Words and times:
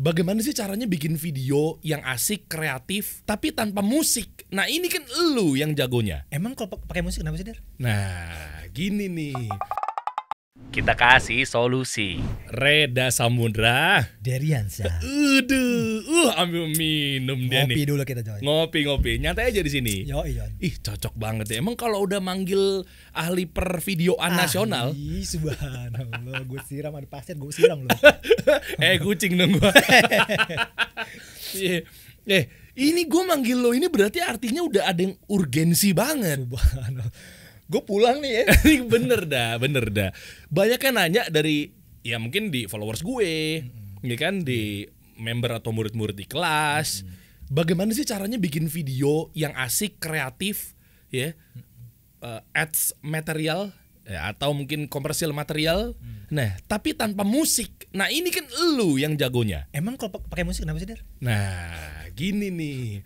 Bagaimana 0.00 0.40
sih 0.40 0.56
caranya 0.56 0.88
bikin 0.88 1.12
video 1.20 1.76
yang 1.84 2.00
asik, 2.08 2.48
kreatif, 2.48 3.20
tapi 3.28 3.52
tanpa 3.52 3.84
musik? 3.84 4.48
Nah 4.48 4.64
ini 4.64 4.88
kan 4.88 5.04
lu 5.36 5.60
yang 5.60 5.76
jagonya. 5.76 6.24
Emang 6.32 6.56
kalau 6.56 6.72
pak- 6.72 6.88
pakai 6.88 7.04
musik 7.04 7.20
kenapa 7.20 7.36
sih, 7.36 7.44
Der? 7.44 7.60
Nah, 7.76 8.64
gini 8.72 9.12
nih. 9.12 9.36
Kita 10.68 10.92
kasih 10.92 11.48
solusi. 11.48 12.20
Reda 12.52 13.08
Samudra. 13.08 14.04
Deriansa. 14.20 15.00
Udah, 15.00 16.04
uh 16.04 16.30
ambil 16.44 16.68
minum 16.76 17.48
dia 17.48 17.64
Ngopi 17.64 17.74
nih. 17.80 17.86
dulu 17.88 18.02
kita 18.04 18.20
coy. 18.20 18.38
Ngopi-ngopi, 18.44 19.12
nyantai 19.18 19.48
aja 19.50 19.64
di 19.64 19.72
sini. 19.72 20.04
Yo, 20.04 20.20
iya. 20.28 20.44
Ih, 20.60 20.76
cocok 20.76 21.16
banget 21.16 21.50
ya. 21.50 21.64
Emang 21.64 21.74
kalau 21.74 22.04
udah 22.04 22.20
manggil 22.20 22.84
ahli 23.10 23.48
pervideoan 23.48 24.36
nasional, 24.36 24.92
Ih, 24.92 25.24
subhanallah, 25.24 26.44
gue 26.44 26.60
siram 26.68 26.92
ada 26.92 27.08
pasir, 27.08 27.34
gue 27.34 27.50
siram 27.50 27.80
loh. 27.88 27.96
eh 28.84 29.00
kucing 29.00 29.40
dong 29.40 29.56
gua. 29.56 29.72
Iya. 31.50 31.82
Eh, 32.30 32.44
ini 32.78 33.10
gue 33.10 33.22
manggil 33.26 33.58
lo 33.58 33.74
ini 33.74 33.90
berarti 33.90 34.22
artinya 34.22 34.62
udah 34.62 34.86
ada 34.86 35.02
yang 35.02 35.18
urgensi 35.26 35.90
banget. 35.90 36.46
Subhanallah. 36.46 37.10
Gue 37.70 37.82
pulang 37.86 38.18
nih 38.18 38.42
ya. 38.42 38.44
bener 38.92 39.30
dah, 39.30 39.54
bener 39.62 39.86
dah. 39.94 40.10
Banyak 40.50 40.82
yang 40.82 40.94
nanya 40.98 41.22
dari 41.30 41.70
ya 42.02 42.18
mungkin 42.18 42.50
di 42.50 42.66
followers 42.66 43.06
gue, 43.06 43.62
ya 44.02 44.16
kan 44.18 44.42
di 44.42 44.90
member 45.14 45.54
atau 45.54 45.70
murid-murid 45.70 46.18
di 46.18 46.26
kelas. 46.26 47.06
Bagaimana 47.46 47.94
sih 47.94 48.02
caranya 48.02 48.42
bikin 48.42 48.66
video 48.66 49.30
yang 49.34 49.54
asik, 49.54 50.02
kreatif, 50.02 50.74
ya, 51.14 51.34
eh, 52.22 52.40
ads 52.54 52.94
material 53.02 53.70
ya, 54.06 54.30
atau 54.34 54.50
mungkin 54.50 54.90
komersial 54.90 55.30
material. 55.30 55.94
Nah, 56.30 56.58
tapi 56.66 56.94
tanpa 56.94 57.26
musik. 57.26 57.90
Nah, 57.90 58.06
ini 58.06 58.30
kan 58.30 58.46
lu 58.78 58.98
yang 58.98 59.18
jagonya. 59.18 59.66
Emang 59.74 59.98
kalau 59.98 60.14
pak- 60.14 60.30
pakai 60.30 60.46
musik 60.46 60.62
kenapa 60.62 60.78
sih, 60.78 60.88
Der? 60.90 61.02
Nah, 61.22 62.06
gini 62.14 62.54
nih. 62.54 63.02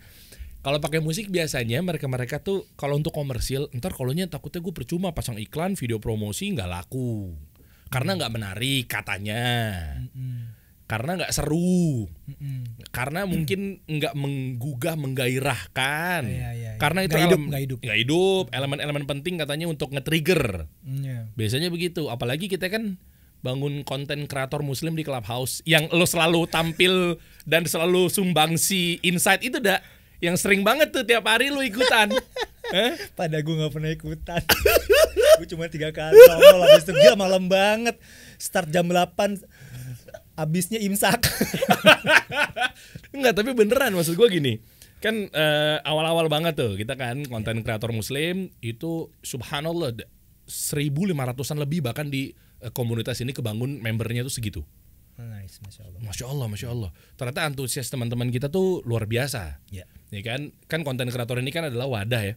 Kalau 0.65 0.81
pakai 0.81 0.97
musik 0.97 1.29
biasanya 1.29 1.77
mereka-mereka 1.85 2.41
tuh 2.41 2.65
kalau 2.73 2.97
untuk 2.97 3.13
komersil, 3.13 3.69
ntar 3.69 3.93
kalonya 3.93 4.25
takutnya 4.25 4.65
gue 4.65 4.73
percuma 4.73 5.13
pasang 5.13 5.37
iklan, 5.37 5.77
video 5.77 6.01
promosi 6.01 6.49
nggak 6.57 6.65
laku. 6.65 7.37
Karena 7.93 8.17
nggak 8.17 8.33
menarik 8.33 8.89
katanya. 8.89 9.45
Karena 10.89 11.21
nggak 11.21 11.29
seru. 11.37 12.09
Karena 12.89 13.29
mungkin 13.29 13.77
nggak 13.85 14.17
menggugah, 14.17 14.97
menggairahkan. 14.97 16.25
Iya, 16.25 16.33
iya, 16.33 16.49
iya. 16.57 16.71
Karena 16.81 17.05
itu 17.05 17.13
Nggak 17.13 17.25
hidup, 17.29 17.41
nggak 17.45 17.61
hidup. 17.61 17.79
nggak 17.85 17.99
hidup. 18.01 18.45
Elemen-elemen 18.49 19.05
penting 19.05 19.33
katanya 19.37 19.69
untuk 19.69 19.93
nge-trigger. 19.93 20.65
Iya. 20.81 21.29
Biasanya 21.37 21.69
begitu. 21.69 22.09
Apalagi 22.09 22.49
kita 22.49 22.73
kan 22.73 22.97
bangun 23.45 23.85
konten 23.85 24.25
kreator 24.25 24.65
muslim 24.65 24.97
di 24.97 25.05
Clubhouse 25.05 25.61
yang 25.69 25.85
lo 25.93 26.09
selalu 26.09 26.49
tampil 26.49 27.21
dan 27.45 27.69
selalu 27.69 28.09
sumbangsi 28.09 28.97
insight 29.05 29.45
itu 29.45 29.61
dah 29.61 29.77
yang 30.19 30.35
sering 30.35 30.61
banget 30.61 30.91
tuh 30.91 31.03
tiap 31.03 31.25
hari 31.25 31.49
lo 31.49 31.59
ikutan. 31.59 32.11
Eh? 32.65 32.97
Pada 33.13 33.45
gue 33.45 33.55
gak 33.61 33.77
pernah 33.77 33.93
ikutan 33.93 34.41
Gue 35.37 35.45
cuma 35.45 35.69
tiga 35.69 35.93
kali 35.93 36.17
nongol 36.17 36.65
Habis 36.65 36.89
itu 36.89 36.97
gila 36.97 37.13
malam 37.13 37.45
banget 37.45 37.93
Start 38.41 38.73
jam 38.73 38.89
8 38.89 39.13
Abisnya 40.33 40.81
imsak 40.81 41.29
Enggak, 43.15 43.37
tapi 43.37 43.53
beneran 43.53 43.93
maksud 43.93 44.17
gue 44.17 44.27
gini. 44.27 44.53
Kan 44.97 45.29
eh, 45.29 45.77
awal-awal 45.85 46.25
banget 46.25 46.57
tuh 46.57 46.73
kita 46.73 46.97
kan 46.97 47.21
konten 47.29 47.61
kreator 47.61 47.93
muslim 47.93 48.49
itu 48.59 49.13
subhanallah 49.21 49.93
d- 49.93 50.09
1500-an 50.49 51.61
lebih 51.61 51.85
bahkan 51.85 52.09
di 52.09 52.33
eh, 52.59 52.71
komunitas 52.73 53.21
ini 53.21 53.29
kebangun 53.29 53.77
membernya 53.77 54.25
tuh 54.25 54.33
segitu. 54.33 54.61
Nice 55.15 55.63
Masya 55.63 55.81
Allah 55.87 55.99
Masya 56.01 56.25
Allah, 56.27 56.47
Masya 56.49 56.67
Allah. 56.73 56.89
Ternyata 57.15 57.45
antusias 57.45 57.87
teman-teman 57.87 58.27
kita 58.33 58.49
tuh 58.49 58.81
luar 58.83 59.05
biasa. 59.07 59.61
Ya 59.69 59.85
Ya 60.15 60.23
kan, 60.23 60.55
kan 60.71 60.87
konten 60.87 61.11
kreator 61.11 61.35
ini 61.37 61.51
kan 61.51 61.67
adalah 61.67 61.91
wadah 61.91 62.23
ya. 62.23 62.35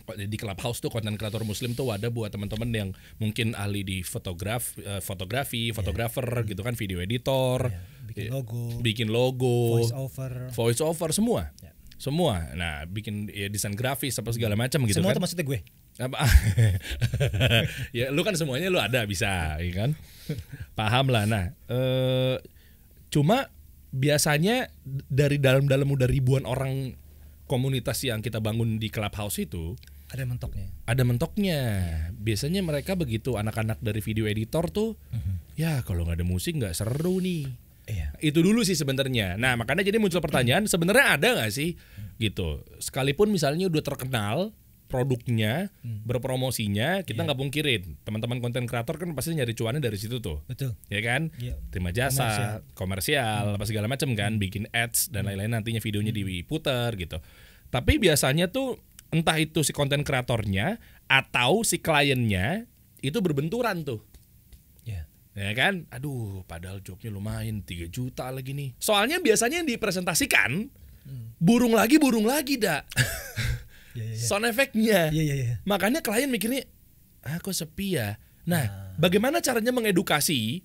Kok 0.00 0.16
Di 0.20 0.36
clubhouse 0.36 0.78
tuh 0.78 0.90
konten 0.90 1.16
kreator 1.16 1.46
muslim 1.46 1.72
tuh 1.72 1.88
wadah 1.88 2.10
buat 2.10 2.28
teman-teman 2.28 2.68
yang 2.68 2.88
mungkin 3.16 3.56
ahli 3.56 3.80
di 3.80 3.98
fotograf, 4.02 4.76
eh, 4.76 5.00
fotografi, 5.00 5.72
fotografer 5.72 6.26
gitu 6.44 6.60
kan, 6.60 6.74
video 6.74 6.98
editor, 6.98 7.72
Bikin 8.04 8.26
eh, 8.26 8.30
logo 8.30 8.62
bikin 8.82 9.08
logo, 9.08 9.80
Voice 9.80 9.94
over 9.94 10.32
voice 10.50 10.80
over 10.82 11.08
semua, 11.10 11.54
Ya. 11.62 11.70
semua. 11.94 12.42
Nah, 12.52 12.84
bikin 12.84 13.30
ya, 13.30 13.46
desain 13.46 13.72
grafis 13.72 14.18
apa 14.18 14.34
segala 14.34 14.58
macam 14.58 14.82
gitu 14.82 14.98
Semua 14.98 15.14
kan. 15.14 15.22
maksudnya 15.22 15.46
gue 15.46 15.60
Apa? 15.96 16.16
ya 17.98 18.08
lu 18.10 18.20
kan 18.22 18.34
semuanya 18.34 18.66
lu 18.66 18.80
ada 18.80 19.04
bisa, 19.04 19.60
ya 19.60 19.72
kan? 19.72 19.90
Paham 20.78 21.12
lah. 21.12 21.24
Nah, 21.24 21.44
eh, 21.68 22.36
cuma 23.10 23.46
biasanya 23.90 24.70
dari 24.86 25.38
dalam-dalam 25.42 25.86
udah 25.90 26.06
ribuan 26.06 26.46
orang 26.46 26.94
komunitas 27.50 28.02
yang 28.06 28.22
kita 28.22 28.38
bangun 28.38 28.78
di 28.78 28.88
clubhouse 28.90 29.42
itu 29.42 29.74
Ada 30.10 30.26
mentoknya 30.26 30.70
ada 30.90 31.06
mentoknya. 31.06 31.60
Biasanya 32.18 32.66
mereka 32.66 32.98
begitu 32.98 33.38
anak-anak 33.38 33.78
dari 33.78 34.02
video 34.02 34.26
editor 34.26 34.66
tuh, 34.66 34.98
ya 35.54 35.86
kalau 35.86 36.02
nggak 36.02 36.18
ada 36.18 36.26
musik 36.26 36.58
nggak 36.58 36.74
seru 36.74 37.22
nih. 37.22 37.46
Iya 37.90 38.14
Itu 38.22 38.42
dulu 38.42 38.62
sih 38.66 38.74
sebenarnya. 38.74 39.38
Nah 39.38 39.54
makanya 39.54 39.86
jadi 39.86 40.02
muncul 40.02 40.22
pertanyaan 40.22 40.66
sebenarnya 40.66 41.18
ada 41.18 41.28
nggak 41.38 41.50
sih 41.54 41.78
gitu. 42.18 42.62
Sekalipun 42.82 43.30
misalnya 43.30 43.70
udah 43.70 43.82
terkenal 43.82 44.54
produknya, 44.90 45.70
berpromosinya, 45.80 47.06
kita 47.06 47.22
nggak 47.22 47.38
pungkirin. 47.38 47.96
Teman-teman 48.02 48.42
konten 48.42 48.66
kreator 48.66 48.98
kan 48.98 49.14
pasti 49.14 49.38
nyari 49.38 49.54
cuannya 49.54 49.78
dari 49.78 49.94
situ 49.94 50.18
tuh, 50.18 50.42
Betul. 50.50 50.74
Ya 50.90 50.98
kan? 51.00 51.30
Iya. 51.38 51.54
Terima 51.70 51.94
jasa, 51.94 52.60
komersial, 52.74 53.54
apa 53.54 53.64
segala 53.64 53.86
macam 53.86 54.10
kan, 54.18 54.42
bikin 54.42 54.66
ads 54.74 55.14
dan 55.14 55.30
lain-lain 55.30 55.54
nantinya 55.54 55.78
videonya 55.78 56.10
diputer 56.10 56.98
gitu. 56.98 57.22
Tapi 57.70 58.02
biasanya 58.02 58.50
tuh 58.50 58.82
entah 59.14 59.38
itu 59.38 59.62
si 59.62 59.70
konten 59.70 60.02
kreatornya 60.02 60.82
atau 61.06 61.62
si 61.62 61.78
kliennya 61.78 62.66
itu 63.00 63.18
berbenturan 63.22 63.86
tuh. 63.86 64.02
Ya 64.82 65.06
ya 65.38 65.54
kan? 65.54 65.86
Aduh 65.94 66.42
padahal 66.50 66.82
jobnya 66.82 67.14
lumayan 67.14 67.62
3 67.62 67.86
juta 67.86 68.26
lagi 68.34 68.50
nih. 68.50 68.74
Soalnya 68.82 69.22
biasanya 69.22 69.62
yang 69.62 69.70
dipresentasikan 69.70 70.80
burung 71.40 71.72
lagi 71.72 71.96
burung 71.96 72.28
lagi 72.28 72.60
dak 72.60 72.84
Iya 73.92 74.04
iya 74.04 74.14
iya 74.14 74.26
sound 74.26 74.46
efeknya 74.46 75.00
Iya 75.10 75.22
iya 75.22 75.34
iya 75.34 75.54
makanya 75.64 76.00
klien 76.00 76.30
mikirnya 76.30 76.62
ah 77.20 77.36
kok 77.36 77.52
sepi 77.52 78.00
ya? 78.00 78.16
Nah 78.46 78.94
bagaimana 78.96 79.38
caranya 79.38 79.70
mengedukasi 79.70 80.64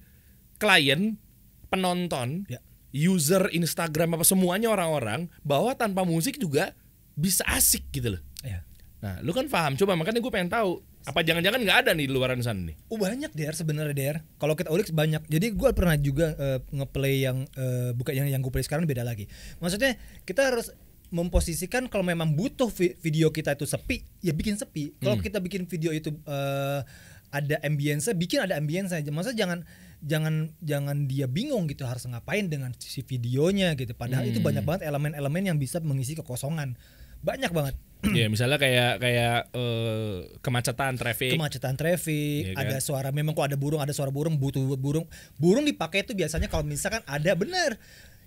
klien 0.55 1.19
penonton 1.67 2.47
Ya. 2.47 2.59
user 2.95 3.51
Instagram 3.51 4.15
apa 4.15 4.23
semuanya 4.23 4.71
orang-orang 4.71 5.27
bahwa 5.43 5.75
tanpa 5.75 6.07
musik 6.07 6.39
juga 6.39 6.71
bisa 7.13 7.43
asik 7.51 7.83
gitu 7.91 8.15
loh. 8.15 8.21
Iya 8.39 8.63
nah 9.03 9.19
lu 9.21 9.35
kan 9.35 9.45
paham. 9.45 9.75
Coba 9.75 9.93
makanya 9.93 10.23
gue 10.23 10.31
pengen 10.33 10.49
tahu 10.49 10.79
apa 11.05 11.21
jangan-jangan 11.21 11.61
nggak 11.61 11.79
ada 11.85 11.91
nih 11.93 12.09
di 12.09 12.13
luaran 12.15 12.41
sana 12.41 12.65
nih? 12.65 12.73
Oh 12.89 12.97
banyak 12.97 13.29
der 13.35 13.53
sebenarnya 13.53 13.93
der. 13.93 14.15
Kalau 14.41 14.57
kita 14.57 14.73
ulik 14.73 14.89
banyak. 14.89 15.21
Jadi 15.29 15.53
gue 15.53 15.69
pernah 15.75 15.93
juga 15.99 16.33
eh, 16.33 16.59
ngeplay 16.73 17.21
yang 17.21 17.45
eh, 17.53 17.93
bukan 17.93 18.13
yang 18.15 18.27
yang 18.31 18.41
gue 18.41 18.49
play 18.49 18.65
sekarang 18.65 18.89
beda 18.89 19.05
lagi. 19.05 19.29
Maksudnya 19.61 19.99
kita 20.25 20.49
harus 20.49 20.73
memposisikan 21.09 21.85
kalau 21.87 22.05
memang 22.05 22.33
butuh 22.33 22.69
vi- 22.69 22.95
video 22.97 23.29
kita 23.29 23.53
itu 23.53 23.65
sepi, 23.65 24.01
ya 24.21 24.31
bikin 24.31 24.55
sepi. 24.55 24.95
Kalau 24.97 25.17
kita 25.17 25.41
bikin 25.41 25.65
video 25.65 25.91
itu 25.91 26.13
eh, 26.25 26.81
ada 27.29 27.55
ambience, 27.61 28.07
bikin 28.15 28.39
ada 28.41 28.55
ambience 28.55 28.95
aja. 28.95 29.09
Masa 29.11 29.35
jangan 29.35 29.65
jangan 29.99 30.53
jangan 30.61 31.09
dia 31.09 31.25
bingung 31.25 31.65
gitu 31.67 31.83
harus 31.83 32.05
ngapain 32.05 32.45
dengan 32.47 32.71
si 32.77 33.01
videonya 33.01 33.73
gitu. 33.75 33.91
Padahal 33.91 34.29
itu 34.29 34.39
banyak 34.39 34.63
banget 34.63 34.87
elemen-elemen 34.87 35.53
yang 35.53 35.57
bisa 35.57 35.81
mengisi 35.83 36.15
kekosongan. 36.15 36.77
Banyak 37.25 37.51
banget. 37.51 37.75
ya 38.13 38.29
misalnya 38.29 38.61
kayak 38.61 39.01
kayak 39.01 39.49
eh, 39.57 40.17
kemacetan 40.45 40.93
traffic 40.93 41.33
kemacetan 41.33 41.73
traffic, 41.73 42.53
Iya 42.53 42.53
kan? 42.53 42.69
ada 42.69 42.77
suara 42.77 43.09
memang 43.09 43.33
kok 43.33 43.49
ada 43.49 43.57
burung, 43.57 43.81
ada 43.81 43.97
suara 43.97 44.13
burung, 44.13 44.37
butuh 44.37 44.61
burung. 44.77 45.09
Burung 45.41 45.65
dipakai 45.65 46.05
itu 46.05 46.13
biasanya 46.13 46.45
kalau 46.45 46.61
misalkan 46.61 47.01
ada 47.09 47.33
benar. 47.33 47.81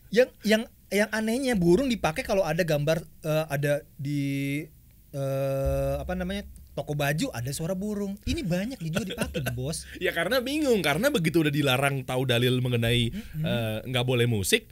Yang 0.09 0.29
yang 0.45 0.63
yang 0.89 1.10
anehnya 1.13 1.53
burung 1.53 1.89
dipakai 1.89 2.25
kalau 2.25 2.45
ada 2.45 2.65
gambar 2.65 3.05
eh, 3.25 3.45
ada 3.53 3.72
di 3.97 4.65
eh, 5.13 5.95
apa 6.01 6.15
namanya? 6.16 6.45
toko 6.78 6.95
baju 6.95 7.34
ada 7.34 7.51
suara 7.51 7.75
burung. 7.75 8.15
Ini 8.22 8.47
banyak 8.47 8.78
juga 8.78 9.03
dipakai, 9.03 9.43
Bos. 9.59 9.83
ya 9.99 10.15
karena 10.15 10.39
bingung 10.39 10.78
karena 10.78 11.10
begitu 11.10 11.43
udah 11.43 11.51
dilarang 11.51 12.07
tahu 12.07 12.22
dalil 12.22 12.63
mengenai 12.63 13.10
eh, 13.43 13.78
nggak 13.83 14.07
boleh 14.07 14.31
musik 14.31 14.71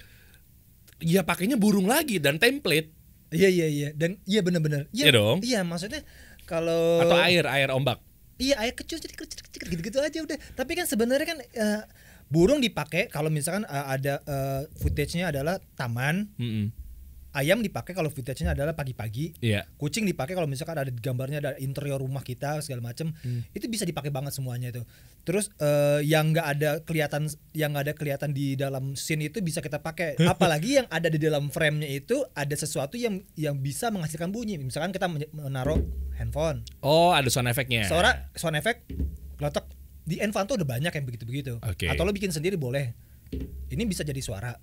ya 1.02 1.26
pakainya 1.26 1.58
burung 1.58 1.90
lagi 1.90 2.22
dan 2.22 2.38
template 2.38 2.94
Iya 3.34 3.50
iya 3.50 3.66
iya 3.66 3.88
dan 3.90 4.22
iya 4.22 4.38
benar-benar. 4.38 4.86
Iya 4.94 5.10
dong. 5.10 5.42
Iya, 5.42 5.66
maksudnya 5.66 6.06
kalau 6.46 7.02
atau 7.02 7.18
air 7.18 7.42
air 7.50 7.74
ombak 7.74 7.98
Iya 8.38 8.54
air 8.62 8.70
kecil 8.76 9.02
jadi 9.02 9.18
kecil 9.18 9.42
kecil 9.50 9.66
gitu-gitu 9.66 9.98
aja 9.98 10.18
udah. 10.22 10.38
Tapi 10.54 10.72
kan 10.78 10.86
sebenarnya 10.86 11.26
kan 11.26 11.38
eh, 11.42 11.82
burung 12.26 12.58
dipakai 12.58 13.06
kalau 13.06 13.30
misalkan 13.30 13.62
eh, 13.66 13.86
ada 13.86 14.14
eh, 14.24 14.62
footage-nya 14.82 15.30
adalah 15.30 15.62
taman, 15.78 16.26
Mm-mm. 16.38 16.74
ayam 17.36 17.60
dipakai 17.60 17.92
kalau 17.92 18.08
footage-nya 18.08 18.56
adalah 18.56 18.72
pagi-pagi. 18.72 19.36
Iya. 19.44 19.68
Kucing 19.76 20.08
dipakai 20.08 20.32
kalau 20.32 20.48
misalkan 20.48 20.74
ada 20.80 20.88
gambarnya 20.88 21.38
ada 21.38 21.52
interior 21.60 22.00
rumah 22.00 22.24
kita 22.24 22.64
segala 22.64 22.80
macam. 22.80 23.12
Hmm. 23.22 23.44
Itu 23.52 23.68
bisa 23.68 23.84
dipakai 23.84 24.08
banget 24.08 24.32
semuanya 24.34 24.72
itu. 24.72 24.82
Terus 25.22 25.52
eh, 25.60 26.00
yang 26.02 26.32
nggak 26.32 26.46
ada 26.56 26.70
kelihatan 26.82 27.28
yang 27.52 27.76
nggak 27.76 27.84
ada 27.92 27.94
kelihatan 27.94 28.30
di 28.32 28.56
dalam 28.56 28.96
scene 28.96 29.28
itu 29.28 29.38
bisa 29.44 29.60
kita 29.60 29.84
pakai. 29.84 30.16
Apalagi 30.32 30.80
yang 30.82 30.88
ada 30.88 31.12
di 31.12 31.20
dalam 31.20 31.52
frame-nya 31.52 31.86
itu 31.92 32.24
ada 32.32 32.56
sesuatu 32.56 32.96
yang 32.96 33.20
yang 33.36 33.60
bisa 33.60 33.92
menghasilkan 33.92 34.32
bunyi. 34.32 34.58
Misalkan 34.58 34.90
kita 34.90 35.06
men- 35.06 35.30
menaruh 35.30 35.78
handphone. 36.16 36.64
Oh, 36.80 37.12
ada 37.12 37.28
sound 37.28 37.46
effect-nya. 37.52 37.84
Suara 37.84 38.32
sound 38.34 38.56
effect 38.56 38.88
letak 39.36 39.68
di 40.06 40.22
Envan 40.22 40.46
tuh 40.46 40.54
udah 40.54 40.68
banyak 40.68 40.92
yang 40.94 41.04
begitu-begitu. 41.04 41.58
Oke. 41.60 41.90
Atau 41.90 42.06
lo 42.06 42.14
bikin 42.14 42.30
sendiri 42.30 42.54
boleh. 42.54 42.94
Ini 43.66 43.82
bisa 43.84 44.06
jadi 44.06 44.22
suara. 44.22 44.54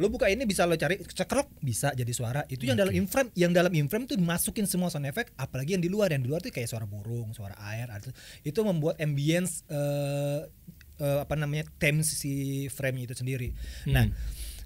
Lo 0.00 0.08
buka 0.08 0.32
ini 0.32 0.48
bisa 0.48 0.64
lo 0.64 0.72
cari 0.74 0.96
cekrok 0.96 1.60
bisa 1.60 1.92
jadi 1.92 2.08
suara. 2.16 2.40
Itu 2.48 2.64
yang 2.64 2.80
dalam 2.80 2.96
inframe, 2.96 3.28
yang 3.36 3.52
dalam 3.52 3.68
inframe 3.76 4.08
tuh 4.08 4.16
masukin 4.16 4.64
semua 4.64 4.88
sound 4.88 5.04
effect, 5.04 5.36
apalagi 5.36 5.76
yang 5.76 5.84
di 5.84 5.92
luar. 5.92 6.08
Yang 6.08 6.22
di 6.24 6.28
luar 6.32 6.40
tuh 6.40 6.48
kayak 6.48 6.64
suara 6.66 6.88
burung, 6.88 7.36
suara 7.36 7.52
air, 7.68 7.92
atau- 7.92 8.14
itu 8.40 8.56
membuat 8.64 8.96
ambience 8.96 9.60
eh, 9.68 10.48
eh, 10.96 11.18
apa 11.20 11.36
namanya 11.36 11.68
theme 11.76 12.00
si 12.00 12.64
frame 12.72 13.04
itu 13.04 13.12
sendiri. 13.12 13.52
Nah, 13.92 14.08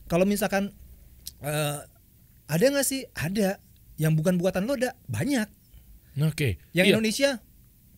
kalau 0.06 0.22
misalkan 0.22 0.70
eh, 1.43 1.78
ada 2.46 2.64
nggak 2.70 2.87
sih? 2.87 3.02
Ada. 3.19 3.58
Yang 3.99 4.12
bukan 4.22 4.38
buatan 4.38 4.70
lo 4.70 4.78
ada 4.78 4.94
banyak. 5.11 5.50
Oke. 6.22 6.62
Yang 6.70 6.87
Iya. 6.87 6.93
Indonesia 6.94 7.31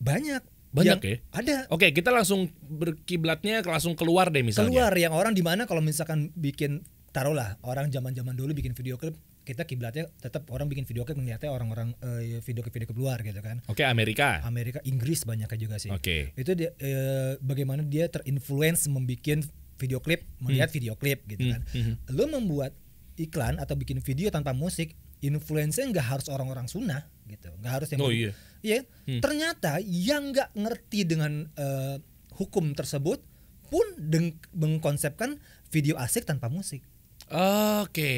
banyak. 0.01 0.41
Banyak 0.77 0.99
Yang- 1.01 1.09
ya? 1.09 1.17
Ada. 1.33 1.55
Oke, 1.73 1.89
kita 1.89 2.13
langsung 2.13 2.47
berkiblatnya 2.61 3.65
langsung 3.65 3.97
keluar 3.97 4.29
deh 4.29 4.45
misalnya. 4.45 4.69
Keluar 4.69 4.93
yang 4.93 5.13
orang 5.13 5.33
di 5.33 5.41
mana 5.41 5.65
kalau 5.65 5.81
misalkan 5.81 6.29
bikin 6.37 6.85
taruhlah 7.09 7.57
orang 7.65 7.89
zaman-zaman 7.89 8.37
dulu 8.37 8.53
bikin 8.53 8.77
video 8.77 8.95
klip 8.95 9.17
kita 9.41 9.63
kiblatnya 9.63 10.11
tetap 10.19 10.43
orang 10.51 10.67
bikin 10.67 10.83
video 10.83 11.07
klip 11.07 11.15
melihatnya 11.15 11.47
orang-orang 11.47 11.95
eh, 12.03 12.43
video 12.43 12.59
klip 12.59 12.75
video 12.75 12.87
klip 12.91 12.99
luar 12.99 13.23
gitu 13.23 13.39
kan. 13.39 13.63
Oke, 13.65 13.87
Amerika. 13.87 14.43
Amerika, 14.43 14.83
Inggris 14.83 15.23
banyaknya 15.23 15.55
juga 15.55 15.79
sih. 15.79 15.87
Oke. 15.87 16.35
Itu 16.35 16.51
dia, 16.51 16.75
eh, 16.77 17.39
bagaimana 17.39 17.79
dia 17.81 18.11
terinfluence 18.11 18.91
membuat 18.91 19.47
video 19.79 20.03
klip, 20.03 20.27
melihat 20.43 20.67
video 20.67 20.99
klip 20.99 21.23
gitu 21.25 21.47
Hmm, 21.47 21.51
kan. 21.53 21.61
hmm. 21.71 21.93
Lo 22.11 22.27
membuat 22.27 22.75
iklan 23.15 23.55
atau 23.57 23.73
bikin 23.73 24.03
video 24.03 24.27
tanpa 24.27 24.51
musik, 24.51 24.99
influence-nya 25.19 25.89
nggak 25.89 26.07
harus 26.07 26.27
orang-orang 26.27 26.65
sunnah 26.65 27.05
gitu, 27.25 27.49
nggak 27.57 27.73
harus 27.73 27.87
yang 27.89 27.99
Oh, 27.99 28.09
iya. 28.09 28.31
Iya. 28.59 28.85
Hmm. 29.05 29.21
Ternyata 29.21 29.77
yang 29.81 30.31
nggak 30.31 30.53
ngerti 30.53 30.99
dengan 31.03 31.47
eh, 31.53 31.97
hukum 32.35 32.73
tersebut 32.73 33.21
pun 33.67 33.85
deng- 33.97 34.39
mengkonsepkan 34.51 35.37
video 35.67 35.97
asik 35.97 36.23
tanpa 36.23 36.47
musik. 36.47 36.81
Oke. 37.27 38.13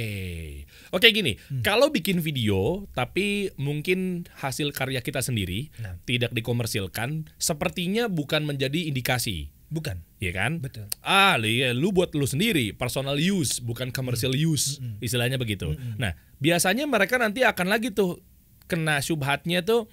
Oke 0.89 1.07
gini, 1.09 1.33
Hmm. 1.49 1.61
kalau 1.61 1.89
bikin 1.89 2.19
video 2.19 2.85
tapi 2.91 3.49
mungkin 3.55 4.29
hasil 4.37 4.69
karya 4.69 5.01
kita 5.01 5.19
sendiri 5.19 5.73
Nah. 5.77 5.97
tidak 6.03 6.29
dikomersilkan, 6.29 7.25
sepertinya 7.35 8.05
bukan 8.05 8.45
menjadi 8.45 8.85
indikasi. 8.85 9.49
Bukan. 9.69 10.01
Iya 10.17 10.31
kan? 10.33 10.51
Betul. 10.59 10.89
Ah, 10.99 11.37
li- 11.37 11.61
ya, 11.61 11.71
lu 11.71 11.89
buat 11.89 12.11
lu 12.11 12.25
sendiri, 12.25 12.73
personal 12.73 13.15
use, 13.15 13.57
bukan 13.59 13.89
commercial 13.89 14.33
Hmm. 14.33 14.49
use, 14.49 14.67
istilahnya 14.99 15.37
begitu. 15.37 15.71
Nah, 15.95 16.11
biasanya 16.37 16.83
mereka 16.83 17.15
nanti 17.15 17.41
akan 17.41 17.67
lagi 17.67 17.89
tuh 17.89 18.19
kena 18.65 18.99
syubhatnya 18.99 19.61
tuh 19.61 19.85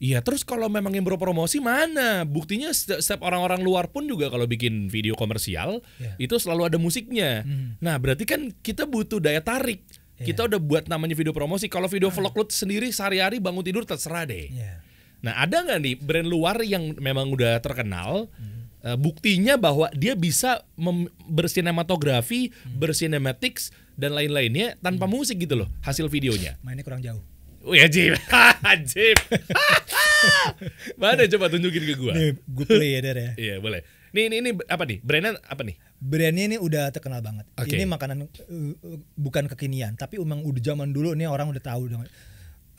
Iya 0.00 0.24
terus 0.24 0.40
kalau 0.42 0.64
memang 0.66 0.96
yang 0.96 1.04
berpromosi 1.04 1.60
mana? 1.60 2.24
Buktinya 2.24 2.72
setiap 2.72 3.20
orang-orang 3.20 3.60
luar 3.60 3.92
pun 3.92 4.08
juga 4.08 4.32
kalau 4.32 4.48
bikin 4.48 4.88
video 4.88 5.12
komersial 5.12 5.84
Ya. 6.00 6.16
itu 6.16 6.40
selalu 6.40 6.72
ada 6.72 6.78
musiknya. 6.80 7.44
Hmm. 7.44 7.76
Nah 7.78 8.00
berarti 8.00 8.24
kan 8.24 8.48
kita 8.64 8.88
butuh 8.88 9.20
daya 9.20 9.44
tarik. 9.44 9.84
Ya. 10.16 10.32
Kita 10.32 10.48
udah 10.48 10.56
buat 10.56 10.88
namanya 10.88 11.12
video 11.12 11.36
promosi. 11.36 11.68
Kalau 11.68 11.84
video 11.84 12.08
vlog 12.08 12.32
lu 12.32 12.48
sendiri 12.48 12.88
sehari-hari 12.88 13.44
bangun 13.44 13.60
tidur 13.60 13.84
terserah 13.84 14.24
deh. 14.24 14.48
Iya. 14.48 14.80
Nah 15.20 15.36
ada 15.36 15.68
nggak 15.68 15.78
nih 15.78 15.94
brand 16.00 16.28
luar 16.32 16.56
yang 16.64 16.96
memang 16.96 17.28
udah 17.28 17.60
terkenal? 17.60 18.32
Hmm. 18.32 18.59
Eh, 18.82 18.96
buktinya 18.96 19.56
bahwa 19.56 19.88
dia 19.92 20.12
bisa 20.12 20.64
bersinematografi, 21.26 22.50
Hmm. 22.50 22.76
bersinematics 22.76 23.70
dan 23.94 24.12
lain-lainnya 24.12 24.76
tanpa 24.78 25.04
musik 25.04 25.38
gitu 25.38 25.56
loh 25.56 25.68
hasil 25.80 26.08
videonya. 26.08 26.56
Mainnya 26.60 26.82
kurang 26.82 27.00
jauh. 27.00 27.20
Oh 27.60 27.76
ya 27.76 27.84
Jim, 27.86 28.16
Jim. 28.90 29.16
Mana 31.00 31.28
coba 31.28 31.52
tunjukin 31.52 31.84
ke 31.84 31.94
gua. 31.96 32.12
Nih, 32.16 32.32
gue 32.40 32.66
play 32.66 32.96
ya 32.96 33.00
Der 33.04 33.16
ya. 33.20 33.30
Iya 33.36 33.54
boleh. 33.60 33.84
Nih 34.10 34.26
ini 34.26 34.36
ini 34.42 34.50
apa 34.66 34.88
nih? 34.88 34.98
Brandnya 35.04 35.36
apa 35.44 35.62
nih? 35.62 35.76
Brandnya 36.00 36.44
ini 36.50 36.56
udah 36.56 36.88
terkenal 36.90 37.20
banget. 37.22 37.44
Oke. 37.54 37.76
Ini 37.76 37.84
makanan 37.86 38.16
uh, 38.24 38.26
uh, 38.26 38.98
bukan 39.14 39.46
kekinian, 39.46 39.94
tapi 39.94 40.18
emang 40.18 40.40
udah 40.42 40.58
zaman 40.58 40.90
dulu 40.90 41.12
nih 41.14 41.28
orang 41.28 41.52
udah 41.52 41.62
tahu 41.62 41.86
dong. 41.86 42.02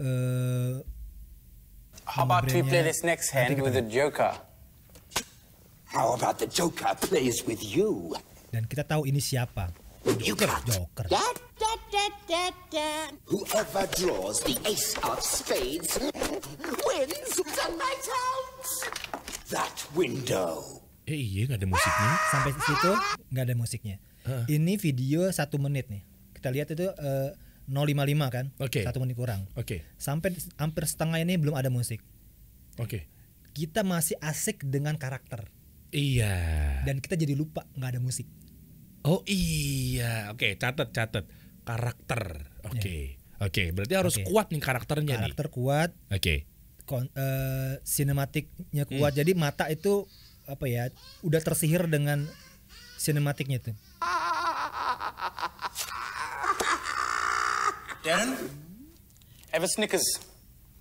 Eh, 0.02 0.76
How 2.04 2.26
about 2.26 2.50
we 2.50 2.66
play 2.66 2.82
this 2.82 3.06
next 3.06 3.30
hand 3.32 3.54
with 3.62 3.78
the 3.78 3.86
Joker? 3.86 4.34
How 5.92 6.16
about 6.16 6.40
the 6.40 6.48
Joker 6.48 6.96
plays 7.04 7.44
with 7.44 7.60
you? 7.60 8.16
dan 8.52 8.68
kita 8.68 8.84
tahu 8.84 9.08
ini 9.08 9.20
siapa. 9.20 9.72
Got 10.04 10.64
Joker. 10.68 11.08
Da, 11.08 11.24
da, 11.60 11.72
da, 11.92 12.06
da, 12.28 12.44
da. 12.72 12.90
Whoever 13.28 13.84
draws 14.00 14.40
the 14.44 14.56
ace 14.68 14.96
of 15.04 15.20
spades 15.20 16.00
wins 16.84 17.32
the 17.36 17.68
night 17.76 18.06
out. 18.08 18.64
That 19.52 19.76
window. 19.92 20.84
Eh 21.08 21.16
iya 21.20 21.48
nggak 21.48 21.60
ada 21.60 21.68
musiknya. 21.68 22.12
Sampai 22.32 22.52
situ 22.56 22.92
nggak 23.32 23.44
ada 23.52 23.56
musiknya. 23.56 23.96
Ini 24.48 24.74
video 24.80 25.28
satu 25.32 25.60
menit 25.60 25.92
nih. 25.92 26.08
Kita 26.40 26.56
lihat 26.56 26.72
itu 26.72 26.88
eh, 26.88 27.30
055 27.68 28.36
kan? 28.36 28.46
Oke. 28.64 28.82
Satu 28.84 29.00
menit 29.04 29.16
kurang. 29.16 29.44
Oke, 29.60 29.84
Sampai 29.96 30.36
hampir 30.56 30.84
setengah 30.88 31.20
ini 31.20 31.36
belum 31.36 31.56
ada 31.56 31.68
musik. 31.68 32.00
oke. 32.80 33.08
Kita 33.52 33.84
masih 33.84 34.16
asik 34.24 34.64
dengan 34.64 34.96
karakter 34.96 35.52
Iya. 35.92 36.36
dan 36.82 36.98
kita 36.98 37.16
jadi 37.16 37.36
lupa 37.36 37.68
nggak 37.76 37.90
ada 37.96 38.02
musik. 38.02 38.26
Oh 39.04 39.22
iya, 39.26 40.32
oke 40.32 40.56
catat 40.56 40.90
catat 40.90 41.26
karakter. 41.62 42.48
Oke, 42.64 43.18
oke. 43.38 43.64
Berarti 43.74 43.94
harus 43.98 44.16
Oke. 44.16 44.26
kuat 44.30 44.54
nih 44.54 44.62
karakternya 44.62 45.18
Karakter 45.18 45.48
kuat, 45.50 45.90
nih. 46.10 46.18
Oke. 46.18 46.36
kon, 46.86 47.08
eh, 47.12 47.80
sinematiknya 47.82 48.84
kuat. 48.86 49.14
Jadi 49.14 49.32
mata 49.34 49.68
itu 49.68 50.06
apa 50.46 50.66
ya? 50.68 50.88
Udah 51.22 51.40
tersihir 51.40 51.88
dengan 51.88 52.30
sinematiknya. 52.96 53.60
Darren? 58.02 58.34
Have 59.52 59.64
a 59.64 59.70
Snickers. 59.70 60.06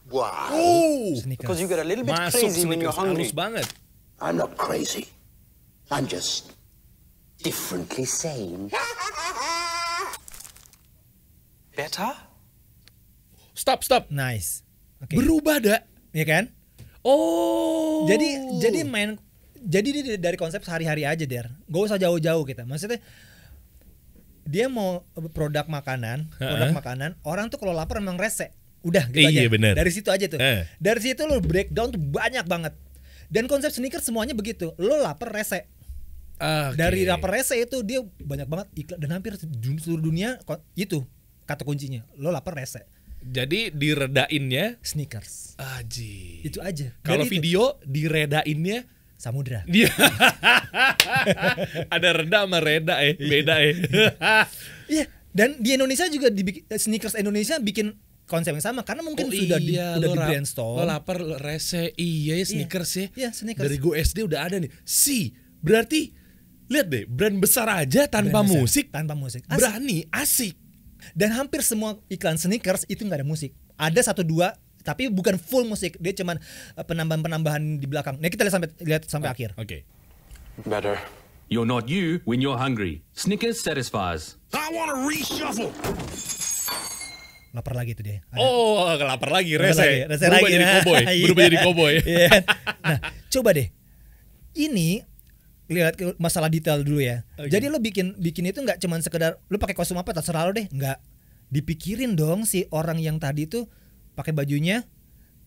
Why? 0.08 0.50
Oh, 0.50 1.14
Sneakers. 1.20 1.44
Because 1.46 1.58
you 1.60 1.68
get 1.68 1.78
a 1.78 1.86
little 1.86 2.02
bit 2.02 2.14
masuk 2.16 2.40
crazy 2.40 2.66
when 2.66 2.80
you're 2.80 2.90
Snickers 2.90 2.98
hungry. 2.98 3.24
halus 3.28 3.34
banget. 3.36 3.66
I'm 4.20 4.36
not 4.36 4.56
crazy. 4.56 5.08
I'm 5.90 6.06
just 6.06 6.52
differently 7.40 8.04
sane. 8.04 8.68
Better? 11.76 12.12
Stop, 13.56 13.80
stop. 13.80 14.12
Nice. 14.12 14.60
Oke. 15.00 15.16
Berubah 15.16 15.56
dak. 15.58 15.88
Iya 16.12 16.24
kan? 16.28 16.44
Oh. 17.00 18.04
Jadi 18.04 18.60
jadi 18.60 18.84
main 18.84 19.16
jadi 19.56 19.88
dia 19.88 20.16
dari 20.20 20.36
konsep 20.36 20.60
sehari-hari 20.60 21.08
aja 21.08 21.24
der. 21.24 21.48
Gak 21.68 21.82
usah 21.88 21.96
jauh-jauh 21.96 22.44
kita. 22.44 22.68
Maksudnya 22.68 23.00
dia 24.44 24.68
mau 24.68 25.04
produk 25.32 25.64
makanan, 25.64 26.28
produk 26.36 26.68
Heeh. 26.72 26.76
makanan. 26.76 27.10
Orang 27.24 27.48
tuh 27.48 27.56
kalau 27.56 27.72
lapar 27.72 28.00
memang 28.00 28.20
rese. 28.20 28.52
Udah 28.80 29.04
gitu 29.12 29.28
Iya, 29.28 29.44
aja. 29.44 29.52
bener. 29.52 29.72
Dari 29.76 29.92
situ 29.92 30.08
aja 30.08 30.24
tuh. 30.24 30.40
Eh. 30.40 30.64
Dari 30.80 31.00
situ 31.00 31.20
lo 31.28 31.36
breakdown 31.40 31.92
tuh 31.92 32.00
banyak 32.00 32.44
banget. 32.48 32.72
Dan 33.30 33.46
konsep 33.46 33.70
sneaker 33.70 34.02
semuanya 34.02 34.34
begitu. 34.34 34.74
Lo 34.76 34.98
lapar 34.98 35.30
rese. 35.30 35.70
Oke. 36.40 36.74
Dari 36.74 37.06
lapar 37.06 37.38
rese 37.38 37.62
itu 37.62 37.78
dia 37.86 38.02
banyak 38.02 38.48
banget 38.50 38.68
iklan 38.74 38.98
dan 38.98 39.10
hampir 39.14 39.38
di 39.38 39.70
seluruh 39.78 40.02
dunia 40.02 40.34
itu 40.74 41.06
kata 41.46 41.62
kuncinya. 41.62 42.02
Lo 42.18 42.34
lapar 42.34 42.58
rese. 42.58 42.82
Jadi 43.20 43.68
diredainnya 43.70 44.80
Sneakers. 44.80 45.54
Aji. 45.60 46.40
Itu 46.42 46.58
aja. 46.64 46.96
Kalau 47.04 47.22
Dan 47.22 47.28
itu, 47.28 47.32
video 47.38 47.62
diredainnya 47.84 48.88
samudra. 49.20 49.60
dia 49.68 49.92
ada 51.94 52.08
reda 52.16 52.48
sama 52.48 52.58
reda 52.64 53.04
eh 53.04 53.14
beda 53.20 53.60
eh 53.60 53.76
Iya, 54.96 55.04
dan 55.30 55.60
di 55.60 55.76
Indonesia 55.76 56.08
juga 56.08 56.32
dibikin 56.32 56.64
sneakers 56.72 57.14
Indonesia 57.14 57.60
bikin 57.60 57.94
konsep 58.30 58.54
yang 58.54 58.62
sama 58.62 58.86
karena 58.86 59.02
mungkin 59.02 59.26
Oh 59.26 59.34
sudah 59.34 59.58
di, 59.58 59.74
iya, 59.74 59.98
udah 59.98 60.06
lo 60.06 60.14
di 60.14 60.18
ra- 60.22 60.28
brainstorm. 60.30 60.76
Lo 60.78 60.84
lapar 60.86 61.18
lo 61.18 61.34
rese 61.34 61.90
iya 61.98 62.38
ya 62.38 62.46
sneakers 62.46 62.90
ya. 62.94 63.06
Iya, 63.18 63.30
sneakers. 63.34 63.66
Dari 63.66 63.76
gue 63.82 63.94
SD 63.98 64.18
udah 64.30 64.40
ada 64.46 64.56
nih. 64.62 64.70
Si 64.86 65.34
berarti 65.58 66.14
lihat 66.70 66.86
deh 66.86 67.04
brand 67.10 67.42
besar 67.42 67.66
aja 67.66 68.06
tanpa 68.06 68.40
Brand 68.40 68.46
besar, 68.46 68.62
musik 68.62 68.84
tanpa 68.94 69.14
musik. 69.18 69.42
Asik. 69.50 69.58
berani 69.58 69.98
asik. 70.14 70.54
Dan 71.18 71.34
hampir 71.34 71.66
semua 71.66 71.98
iklan 72.06 72.38
sneakers 72.38 72.86
itu 72.86 73.02
nggak 73.02 73.20
ada 73.20 73.28
musik. 73.28 73.50
Ada 73.74 74.14
satu 74.14 74.22
dua 74.22 74.54
tapi 74.80 75.10
bukan 75.10 75.36
full 75.36 75.66
musik. 75.66 75.98
Dia 75.98 76.14
cuman 76.14 76.38
eh, 76.78 76.84
penambahan-penambahan 76.86 77.82
di 77.82 77.86
belakang. 77.90 78.16
Nah, 78.22 78.30
kita 78.30 78.46
lihat 78.46 78.54
sampai 78.54 78.70
lihat 78.86 79.02
sampai 79.10 79.28
akhir. 79.28 79.58
Oke. 79.58 79.82
Better. 80.64 80.96
You're 81.50 81.66
not 81.66 81.90
you 81.90 82.22
when 82.30 82.38
you're 82.38 82.56
hungry. 82.62 83.02
Snickers 83.10 83.58
satisfies. 83.58 84.38
I 84.54 84.70
want 84.70 84.94
to 84.94 84.98
reshuffle. 85.02 85.74
Lapar 87.50 87.74
lagi 87.74 87.92
tuh 87.92 88.04
dia. 88.04 88.22
Ada- 88.30 88.38
Oh, 88.38 88.86
lapar 88.94 89.30
lagi, 89.30 89.54
rese. 89.54 89.78
lagi, 89.78 89.98
rese 90.06 90.24
berubah 90.24 90.38
lagi. 90.40 90.52
jadi 90.52 90.64
Nah, 90.64 90.74
koboi, 90.76 91.00
iya. 91.02 91.24
berubah 91.24 91.42
jadi 91.42 91.58
koboi. 91.60 91.94
Iya 92.06 92.26
kan? 92.28 92.42
Nah, 92.80 92.98
coba 93.28 93.50
deh. 93.52 93.68
Ini 94.52 94.88
lihat 95.66 95.94
masalah 96.16 96.46
detail 96.46 96.80
dulu 96.80 96.98
ya. 96.98 97.22
Oke. 97.36 97.46
Jadi 97.48 97.66
lo 97.66 97.78
bikin 97.78 98.14
bikin 98.16 98.44
itu 98.44 98.58
nggak 98.58 98.78
cuman 98.78 98.98
sekedar 99.00 99.38
lo 99.40 99.56
pakai 99.56 99.72
kostum 99.72 99.96
apa 99.96 100.10
terserah 100.10 100.42
lo 100.42 100.52
deh, 100.52 100.66
nggak. 100.66 100.98
Dipikirin 101.48 102.14
dong 102.14 102.42
si 102.42 102.66
orang 102.68 102.98
yang 102.98 103.18
tadi 103.18 103.46
tuh 103.46 103.66
pakai 104.12 104.30
bajunya 104.30 104.86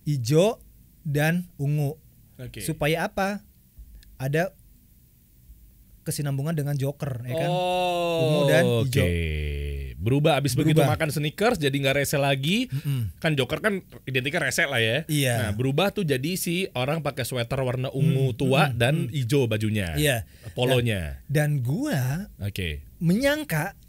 hijau 0.03 0.59
dan 1.01 1.47
ungu. 1.55 1.95
Oke. 2.35 2.59
Supaya 2.59 3.07
apa? 3.07 3.43
Ada 4.15 4.51
kesinambungan 6.03 6.51
dengan 6.51 6.75
Joker, 6.75 7.23
ya 7.23 7.35
kan? 7.37 7.49
Oh, 7.49 8.19
Ungu 8.19 8.41
dan 8.45 8.63
hijau. 8.83 9.07
Berubah 10.03 10.35
abis 10.35 10.51
begitu 10.53 10.77
Berubah. 10.77 10.99
makan 10.99 11.09
sneakers 11.09 11.55
jadi 11.55 11.71
nggak 11.71 11.95
rese 11.97 12.19
lagi. 12.19 12.67
Kan 13.17 13.33
Joker 13.33 13.57
kan 13.57 13.79
identiknya 14.03 14.43
rese 14.43 14.67
lah 14.67 14.77
ya. 14.77 15.07
Iya. 15.07 15.35
Nah, 15.39 15.51
berubah 15.53 15.89
tuh 15.89 16.03
jadi 16.03 16.35
si 16.35 16.67
orang 16.73 16.99
pakai 16.99 17.23
sweater 17.23 17.57
warna 17.57 17.87
ungu 17.89 18.35
tua 18.35 18.67
dan 18.69 19.07
hijau 19.07 19.47
bajunya. 19.47 19.95
Iya. 19.95 20.27
Polonya. 20.51 21.23
Dan 21.25 21.63
gua 21.63 22.27
Oke. 22.37 22.83
menyangka 22.99 23.79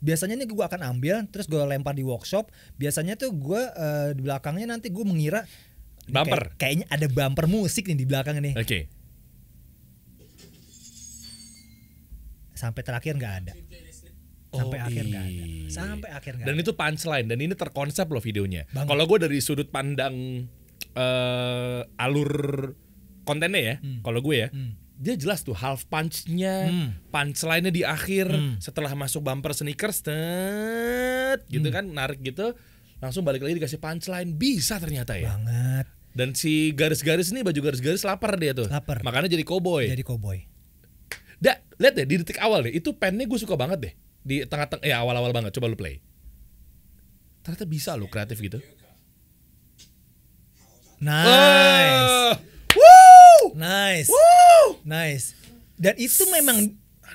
biasanya 0.00 0.34
nih 0.34 0.50
gue 0.50 0.58
akan 0.58 0.82
ambil 0.88 1.22
terus 1.30 1.46
gue 1.46 1.62
lempar 1.62 1.92
di 1.92 2.02
workshop 2.02 2.50
biasanya 2.74 3.14
tuh 3.14 3.30
gue 3.30 3.62
eh, 3.62 4.10
di 4.10 4.20
belakangnya 4.20 4.66
nanti 4.68 4.90
gue 4.90 5.06
mengira 5.06 5.46
ini 6.02 6.10
Bumper. 6.10 6.42
kayak- 6.50 6.58
kayaknya 6.58 6.86
ada 6.90 7.06
bumper 7.06 7.46
musik 7.46 7.86
nih 7.86 7.94
di 7.94 8.02
belakang 8.02 8.42
nih 8.42 8.58
Oke. 8.58 8.90
sampai 12.52 12.82
terakhir 12.82 13.14
nggak 13.14 13.34
ada 13.42 13.52
sampai 14.52 14.78
Oh, 14.78 14.86
akhir 14.86 15.04
nggak 15.06 15.24
ada 15.24 15.32
iya. 15.32 15.44
sampai 15.66 16.08
akhir 16.10 16.32
nggak 16.36 16.46
Dan 16.46 16.54
ada 16.54 16.62
itu 16.62 16.72
punchline 16.72 17.26
dan 17.26 17.38
ini 17.40 17.54
terkonsep 17.54 18.06
loh 18.06 18.20
videonya. 18.20 18.68
Kalau 18.68 19.04
gue 19.06 19.18
dari 19.18 19.38
sudut 19.40 19.66
pandang 19.66 20.44
eh, 20.92 21.80
alur 21.96 22.32
kontennya 23.24 23.60
ya, 23.62 23.74
kalau 24.00 24.20
gue 24.20 24.36
ya, 24.36 24.48
Hmm. 24.50 24.76
dia 24.94 25.16
jelas 25.16 25.40
tuh 25.40 25.54
half 25.54 25.88
punch-nya, 25.88 26.68
Hmm. 26.68 26.88
punchline-nya 27.08 27.72
di 27.72 27.80
akhir 27.80 28.28
Hmm. 28.28 28.54
setelah 28.58 28.92
masuk 28.92 29.22
bumper 29.22 29.50
sneakers, 29.50 30.04
tet, 30.04 31.40
gitu 31.48 31.64
Hmm. 31.64 31.74
kan, 31.74 31.84
narik 31.88 32.20
gitu, 32.20 32.52
langsung 32.98 33.24
balik 33.24 33.40
lagi 33.40 33.56
dikasih 33.56 33.80
punchline, 33.80 34.36
bisa 34.36 34.76
ternyata 34.76 35.16
ya. 35.16 35.32
banget 35.32 35.86
Dan 36.12 36.36
si 36.36 36.76
garis-garis 36.76 37.32
ini 37.32 37.40
baju 37.40 37.56
garis-garis 37.62 38.04
lapar 38.04 38.36
dia 38.36 38.52
tuh, 38.52 38.68
Lapar. 38.68 39.00
makanya 39.00 39.32
jadi 39.32 39.48
cowboy. 39.48 39.88
jadi 39.88 40.04
cowboy 40.04 40.44
Da, 41.40 41.56
lihat 41.74 41.96
deh 41.96 42.04
di 42.04 42.20
detik 42.20 42.36
awal 42.36 42.62
deh, 42.62 42.70
itu 42.70 42.92
pennya 42.92 43.24
gue 43.24 43.34
suka 43.34 43.56
banget 43.56 43.78
deh. 43.80 43.92
Di 44.22 44.46
tengah-tengah, 44.46 44.82
ya 44.82 45.02
awal-awal 45.02 45.30
banget, 45.30 45.50
coba 45.52 45.66
lu 45.66 45.74
play. 45.74 45.98
Ternyata 47.42 47.66
bisa 47.66 47.94
lo 47.94 48.06
kreatif 48.06 48.38
gitu. 48.38 48.62
nice 51.02 52.38
Woo! 52.72 53.58
nice 53.58 54.06
Woo! 54.06 54.78
nice 54.86 55.34
dan 55.74 55.98
itu 55.98 56.22
memang 56.30 56.70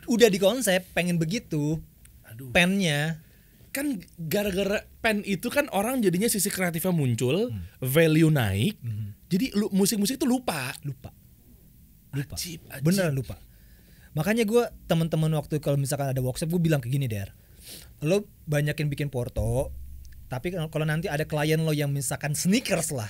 udah 0.05 0.27
di 0.27 0.35
konsep 0.35 0.83
pengen 0.91 1.15
begitu 1.15 1.79
Aduh. 2.27 2.51
pennya 2.51 3.23
Kan 3.67 4.01
gara-gara 4.17 4.83
pen 4.99 5.21
itu 5.21 5.47
kan 5.47 5.69
orang 5.69 6.01
jadinya 6.01 6.25
sisi 6.25 6.49
kreatifnya 6.49 6.89
muncul, 6.89 7.53
Hmm. 7.53 7.61
value 7.77 8.27
naik. 8.27 8.73
Jadi 9.29 9.53
lu 9.53 9.69
musik-musik 9.69 10.17
tuh 10.17 10.25
lupa. 10.25 10.73
lupa 10.81 11.13
lupa 12.09 12.33
Ajib, 12.33 12.65
ajib. 12.65 12.81
beneran 12.81 13.13
lupa 13.13 13.37
makanya 14.17 14.43
gue 14.43 14.63
teman-teman 14.85 15.29
waktu 15.37 15.61
kalau 15.61 15.77
misalkan 15.77 16.09
ada 16.09 16.19
workshop 16.19 16.49
gue 16.49 16.57
bilang 16.59 16.81
kayak 16.81 16.93
gini 16.93 17.05
der 17.05 17.29
lo 18.01 18.25
banyakin 18.43 18.89
bikin 18.89 19.07
porto 19.07 19.69
tapi 20.27 20.51
kalau 20.51 20.83
nanti 20.83 21.07
ada 21.07 21.23
klien 21.23 21.61
lo 21.61 21.71
yang 21.71 21.87
misalkan 21.87 22.33
sneakers 22.33 22.89
lah 22.91 23.07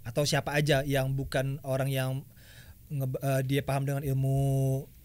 atau 0.00 0.22
siapa 0.22 0.52
aja 0.52 0.84
yang 0.84 1.12
bukan 1.12 1.58
orang 1.62 1.88
yang 1.88 2.10
nge- 2.88 3.20
eh, 3.20 3.42
dia 3.42 3.60
paham 3.60 3.84
dengan 3.84 4.02
ilmu 4.02 4.36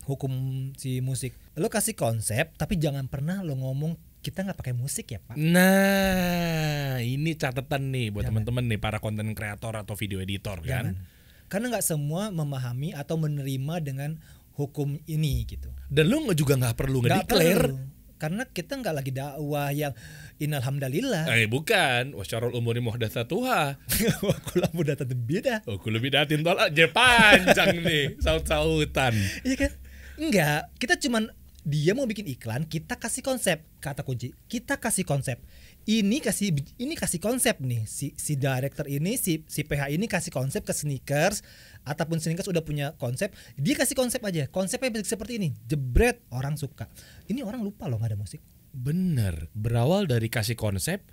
hukum 0.04 0.32
si 0.76 1.00
musik 1.00 1.34
lo 1.56 1.66
kasih 1.66 1.96
konsep 1.96 2.54
tapi 2.56 2.78
jangan 2.78 3.08
pernah 3.08 3.42
lo 3.42 3.56
ngomong 3.56 3.96
kita 4.22 4.42
nggak 4.42 4.58
pakai 4.58 4.74
musik 4.74 5.06
ya 5.08 5.20
pak 5.20 5.38
Nah, 5.38 6.98
ini 6.98 7.34
catatan 7.34 7.94
nih 7.94 8.10
buat 8.10 8.26
Jangan. 8.26 8.42
teman-teman 8.46 8.64
nih 8.70 8.80
para 8.82 8.98
konten 8.98 9.34
kreator 9.34 9.78
atau 9.78 9.94
video 9.94 10.18
editor 10.18 10.62
jangan 10.62 10.94
kan. 10.94 11.06
karena 11.46 11.66
nggak 11.74 11.86
semua 11.86 12.30
memahami 12.30 12.94
atau 12.94 13.18
menerima 13.18 13.76
dengan 13.82 14.18
hukum 14.56 14.96
ini 15.06 15.44
gitu. 15.44 15.68
Dan 15.86 16.08
lu 16.08 16.32
juga 16.32 16.56
nggak 16.56 16.76
perlu 16.76 17.04
Nggak 17.04 17.28
perlu. 17.28 17.76
karena 18.16 18.48
kita 18.48 18.80
nggak 18.80 18.96
lagi 18.96 19.12
dakwah 19.12 19.70
yang 19.70 19.92
inalhamdulillah 20.40 21.28
Eh 21.30 21.46
bukan, 21.46 22.16
wasyarul 22.16 22.56
umuri 22.56 22.80
muhdatsatuha. 22.80 23.76
kalau 24.48 24.70
udah 24.74 24.96
tentu 24.96 25.14
beda. 25.14 25.62
Oh, 25.68 25.76
gue 25.76 25.92
lebih 25.92 26.10
datin 26.10 26.40
tolak 26.40 26.72
je 26.72 26.88
panjang 26.88 27.76
nih, 27.86 28.16
saut-sautan. 28.18 29.14
iya 29.44 29.56
kan? 29.58 29.72
Enggak 30.16 30.72
kita 30.80 30.96
cuman 30.98 31.28
dia 31.66 31.92
mau 31.92 32.06
bikin 32.06 32.24
iklan 32.26 32.64
kita 32.64 32.96
kasih 32.96 33.20
konsep. 33.20 33.60
Kata 33.82 34.02
kunci 34.02 34.32
kita 34.48 34.78
kasih 34.78 35.04
konsep 35.04 35.42
ini 35.86 36.18
kasih 36.18 36.50
ini 36.82 36.98
kasih 36.98 37.22
konsep 37.22 37.62
nih. 37.62 37.86
Si 37.86 38.18
si 38.18 38.34
director 38.34 38.90
ini 38.90 39.22
si 39.22 39.46
si 39.46 39.62
PH 39.62 39.94
ini 39.94 40.10
kasih 40.10 40.34
konsep 40.34 40.66
ke 40.66 40.74
sneakers 40.74 41.46
ataupun 41.86 42.18
sneakers 42.18 42.50
udah 42.50 42.66
punya 42.66 42.98
konsep 42.98 43.30
dia 43.54 43.78
kasih 43.78 43.94
konsep 43.94 44.18
aja. 44.26 44.50
Konsepnya 44.50 44.90
seperti 45.06 45.38
ini. 45.38 45.50
Jebret 45.70 46.26
orang 46.34 46.58
suka. 46.58 46.90
Ini 47.30 47.46
orang 47.46 47.62
lupa 47.62 47.86
loh 47.86 48.02
nggak 48.02 48.18
ada 48.18 48.20
musik. 48.20 48.42
Bener, 48.76 49.48
berawal 49.56 50.04
dari 50.04 50.28
kasih 50.28 50.60
konsep, 50.60 51.06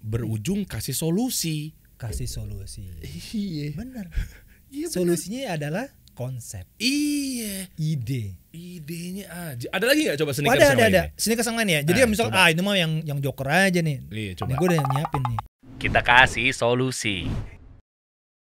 berujung 0.00 0.64
kasih 0.64 0.96
solusi. 0.96 1.76
kasih 2.00 2.24
solusi. 2.24 2.88
Iya. 3.36 3.76
bener. 3.76 4.08
Iya, 4.70 4.86
bener. 4.86 4.94
solusinya 4.94 5.58
adalah 5.58 5.90
konsep 6.20 6.68
Iya. 6.76 7.72
ide 7.74 8.36
Idenya 8.50 9.24
aja. 9.48 9.70
Ada 9.70 9.84
lagi 9.86 10.00
nggak 10.04 10.18
coba 10.18 10.30
Oh, 10.30 10.36
sneakers 10.36 10.58
ada 10.58 10.66
yang 10.66 10.76
ada 10.76 10.86
ada 10.90 11.02
sneakers 11.14 11.46
yang 11.46 11.56
lain 11.56 11.70
ya 11.70 11.80
jadi 11.82 12.00
Nah, 12.02 12.08
misal 12.10 12.26
coba. 12.28 12.36
ah 12.36 12.48
ini 12.50 12.60
mah 12.60 12.76
yang 12.76 12.92
yang 13.02 13.18
joker 13.18 13.46
aja 13.46 13.80
nih 13.80 13.96
Iya, 14.06 14.32
coba. 14.36 14.48
Nih, 14.48 14.56
gue 14.56 14.66
udah 14.68 14.80
nyiapin 14.86 15.22
nih 15.24 15.38
Kita 15.78 16.00
kasih 16.02 16.52
solusi. 16.52 17.24